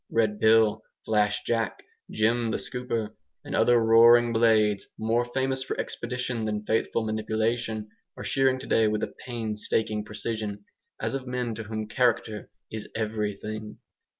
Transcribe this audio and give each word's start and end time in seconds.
Red 0.09 0.39
Bill, 0.39 0.81
Flash 1.05 1.43
Jack, 1.43 1.83
Jem 2.09 2.49
the 2.49 2.57
Scooper, 2.57 3.13
and 3.45 3.55
other 3.55 3.77
roaring 3.77 4.33
blades, 4.33 4.87
more 4.97 5.25
famous 5.25 5.61
for 5.61 5.79
expedition 5.79 6.45
than 6.45 6.65
faithful 6.65 7.03
manipulation, 7.05 7.87
are 8.17 8.23
shearing 8.23 8.57
today 8.57 8.87
with 8.87 9.03
a 9.03 9.13
painstaking 9.27 10.03
precision, 10.03 10.65
as 10.99 11.13
of 11.13 11.27
men 11.27 11.53
to 11.53 11.65
whom 11.65 11.87
character 11.87 12.49
is 12.71 12.89
everything. 12.95 13.77